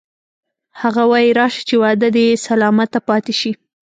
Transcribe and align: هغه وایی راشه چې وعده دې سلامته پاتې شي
هغه 0.81 1.03
وایی 1.11 1.31
راشه 1.39 1.61
چې 1.67 1.75
وعده 1.83 2.07
دې 2.15 2.27
سلامته 2.47 2.99
پاتې 3.09 3.33
شي 3.39 3.51